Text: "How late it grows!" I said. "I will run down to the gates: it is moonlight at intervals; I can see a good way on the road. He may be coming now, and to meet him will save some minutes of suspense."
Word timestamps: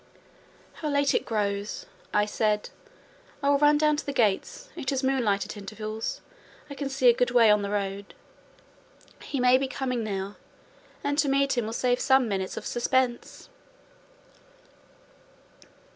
"How 0.81 0.89
late 0.89 1.13
it 1.13 1.27
grows!" 1.27 1.85
I 2.11 2.25
said. 2.25 2.71
"I 3.43 3.51
will 3.51 3.59
run 3.59 3.77
down 3.77 3.97
to 3.97 4.05
the 4.07 4.11
gates: 4.11 4.69
it 4.75 4.91
is 4.91 5.03
moonlight 5.03 5.45
at 5.45 5.55
intervals; 5.55 6.21
I 6.71 6.73
can 6.73 6.89
see 6.89 7.07
a 7.07 7.13
good 7.13 7.29
way 7.29 7.51
on 7.51 7.61
the 7.61 7.69
road. 7.69 8.15
He 9.21 9.39
may 9.39 9.59
be 9.59 9.67
coming 9.67 10.03
now, 10.03 10.37
and 11.03 11.19
to 11.19 11.29
meet 11.29 11.55
him 11.55 11.67
will 11.67 11.73
save 11.73 11.99
some 11.99 12.27
minutes 12.27 12.57
of 12.57 12.65
suspense." 12.65 13.47